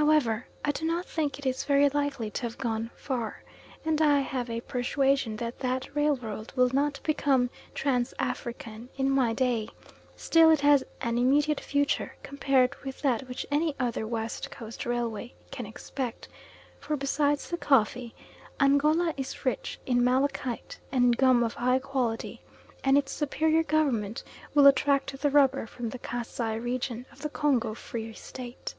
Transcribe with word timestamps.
However, 0.00 0.46
I 0.64 0.70
do 0.70 0.86
not 0.86 1.04
think 1.04 1.38
it 1.38 1.44
is 1.44 1.64
very 1.64 1.90
likely 1.90 2.30
to 2.30 2.42
have 2.44 2.56
gone 2.56 2.90
far, 2.96 3.42
and 3.84 4.00
I 4.00 4.20
have 4.20 4.48
a 4.48 4.62
persuasion 4.62 5.36
that 5.36 5.58
that 5.58 5.94
railroad 5.94 6.52
will 6.56 6.70
not 6.72 7.00
become 7.02 7.50
trans 7.74 8.14
African 8.18 8.88
in 8.96 9.10
my 9.10 9.34
day; 9.34 9.68
still 10.16 10.50
it 10.50 10.62
has 10.62 10.82
an 11.02 11.18
"immediate 11.18 11.60
future" 11.60 12.14
compared 12.22 12.74
with 12.82 13.02
that 13.02 13.28
which 13.28 13.44
any 13.50 13.74
other 13.78 14.06
West 14.06 14.50
Coast 14.50 14.86
railway 14.86 15.34
can 15.50 15.66
expect; 15.66 16.28
for 16.78 16.96
besides 16.96 17.50
the 17.50 17.58
coffee, 17.58 18.14
Angola 18.58 19.12
is 19.18 19.44
rich 19.44 19.78
in 19.84 20.02
malachite 20.02 20.78
and 20.90 21.18
gum 21.18 21.42
of 21.44 21.52
high 21.54 21.78
quality, 21.80 22.40
and 22.82 22.96
its 22.96 23.12
superior 23.12 23.62
government 23.64 24.22
will 24.54 24.66
attract 24.66 25.20
the 25.20 25.28
rubber 25.30 25.66
from 25.66 25.90
the 25.90 25.98
Kassai 25.98 26.54
region 26.58 27.04
of 27.12 27.20
the 27.20 27.28
Congo 27.28 27.74
Free 27.74 28.14
State. 28.14 28.74